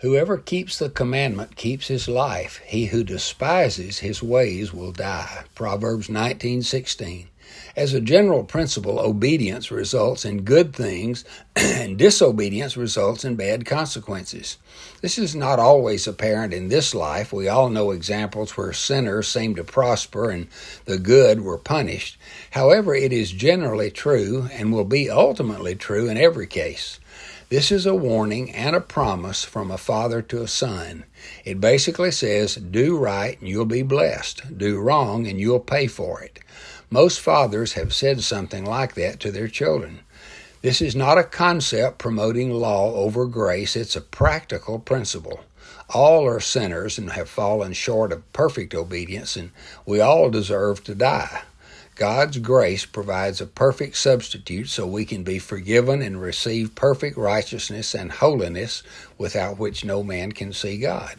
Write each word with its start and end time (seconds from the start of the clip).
Whoever 0.00 0.36
keeps 0.36 0.78
the 0.78 0.90
commandment 0.90 1.56
keeps 1.56 1.88
his 1.88 2.06
life. 2.06 2.60
He 2.66 2.86
who 2.86 3.02
despises 3.02 4.00
his 4.00 4.22
ways 4.22 4.70
will 4.70 4.92
die. 4.92 5.44
Proverbs 5.54 6.08
19:16. 6.08 7.28
As 7.74 7.94
a 7.94 8.00
general 8.02 8.44
principle, 8.44 8.98
obedience 9.00 9.70
results 9.70 10.26
in 10.26 10.42
good 10.42 10.76
things 10.76 11.24
and 11.56 11.96
disobedience 11.96 12.76
results 12.76 13.24
in 13.24 13.36
bad 13.36 13.64
consequences. 13.64 14.58
This 15.00 15.16
is 15.16 15.34
not 15.34 15.58
always 15.58 16.06
apparent 16.06 16.52
in 16.52 16.68
this 16.68 16.94
life. 16.94 17.32
We 17.32 17.48
all 17.48 17.70
know 17.70 17.90
examples 17.90 18.54
where 18.54 18.74
sinners 18.74 19.28
seem 19.28 19.54
to 19.54 19.64
prosper 19.64 20.28
and 20.28 20.48
the 20.84 20.98
good 20.98 21.40
were 21.40 21.56
punished. 21.56 22.18
However, 22.50 22.94
it 22.94 23.14
is 23.14 23.32
generally 23.32 23.90
true 23.90 24.50
and 24.52 24.74
will 24.74 24.84
be 24.84 25.08
ultimately 25.08 25.74
true 25.74 26.06
in 26.10 26.18
every 26.18 26.46
case. 26.46 27.00
This 27.48 27.70
is 27.70 27.86
a 27.86 27.94
warning 27.94 28.50
and 28.50 28.74
a 28.74 28.80
promise 28.80 29.44
from 29.44 29.70
a 29.70 29.78
father 29.78 30.20
to 30.20 30.42
a 30.42 30.48
son. 30.48 31.04
It 31.44 31.60
basically 31.60 32.10
says, 32.10 32.56
do 32.56 32.98
right 32.98 33.38
and 33.38 33.48
you'll 33.48 33.66
be 33.66 33.82
blessed. 33.82 34.58
Do 34.58 34.80
wrong 34.80 35.28
and 35.28 35.38
you'll 35.38 35.60
pay 35.60 35.86
for 35.86 36.20
it. 36.20 36.40
Most 36.90 37.20
fathers 37.20 37.74
have 37.74 37.94
said 37.94 38.24
something 38.24 38.64
like 38.64 38.94
that 38.94 39.20
to 39.20 39.30
their 39.30 39.46
children. 39.46 40.00
This 40.60 40.82
is 40.82 40.96
not 40.96 41.18
a 41.18 41.22
concept 41.22 41.98
promoting 41.98 42.50
law 42.50 42.92
over 42.94 43.26
grace, 43.26 43.76
it's 43.76 43.94
a 43.94 44.00
practical 44.00 44.80
principle. 44.80 45.44
All 45.90 46.26
are 46.26 46.40
sinners 46.40 46.98
and 46.98 47.12
have 47.12 47.28
fallen 47.28 47.74
short 47.74 48.10
of 48.10 48.32
perfect 48.32 48.74
obedience, 48.74 49.36
and 49.36 49.52
we 49.84 50.00
all 50.00 50.30
deserve 50.30 50.82
to 50.82 50.96
die. 50.96 51.42
God's 51.96 52.36
grace 52.36 52.84
provides 52.84 53.40
a 53.40 53.46
perfect 53.46 53.96
substitute 53.96 54.68
so 54.68 54.86
we 54.86 55.06
can 55.06 55.22
be 55.22 55.38
forgiven 55.38 56.02
and 56.02 56.20
receive 56.20 56.74
perfect 56.74 57.16
righteousness 57.16 57.94
and 57.94 58.12
holiness 58.12 58.82
without 59.16 59.58
which 59.58 59.82
no 59.82 60.02
man 60.02 60.32
can 60.32 60.52
see 60.52 60.76
God. 60.76 61.16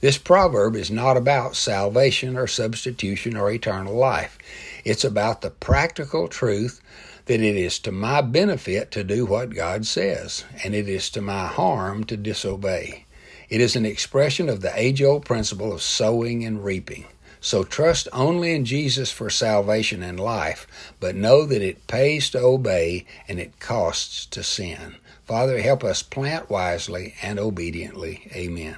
This 0.00 0.18
proverb 0.18 0.76
is 0.76 0.88
not 0.88 1.16
about 1.16 1.56
salvation 1.56 2.36
or 2.36 2.46
substitution 2.46 3.36
or 3.36 3.50
eternal 3.50 3.94
life. 3.94 4.38
It's 4.84 5.02
about 5.02 5.40
the 5.40 5.50
practical 5.50 6.28
truth 6.28 6.80
that 7.26 7.40
it 7.40 7.56
is 7.56 7.80
to 7.80 7.90
my 7.90 8.20
benefit 8.20 8.92
to 8.92 9.02
do 9.02 9.26
what 9.26 9.50
God 9.50 9.84
says, 9.84 10.44
and 10.62 10.76
it 10.76 10.88
is 10.88 11.10
to 11.10 11.20
my 11.20 11.48
harm 11.48 12.04
to 12.04 12.16
disobey. 12.16 13.04
It 13.48 13.60
is 13.60 13.74
an 13.74 13.84
expression 13.84 14.48
of 14.48 14.60
the 14.60 14.72
age 14.78 15.02
old 15.02 15.24
principle 15.24 15.72
of 15.72 15.82
sowing 15.82 16.44
and 16.44 16.64
reaping. 16.64 17.06
So 17.40 17.64
trust 17.64 18.06
only 18.12 18.54
in 18.54 18.64
Jesus 18.64 19.10
for 19.10 19.30
salvation 19.30 20.02
and 20.02 20.20
life, 20.20 20.66
but 21.00 21.14
know 21.16 21.46
that 21.46 21.62
it 21.62 21.86
pays 21.86 22.28
to 22.30 22.40
obey 22.40 23.06
and 23.26 23.40
it 23.40 23.58
costs 23.60 24.26
to 24.26 24.42
sin. 24.42 24.96
Father, 25.24 25.60
help 25.60 25.82
us 25.82 26.02
plant 26.02 26.50
wisely 26.50 27.14
and 27.22 27.38
obediently. 27.38 28.28
Amen. 28.34 28.76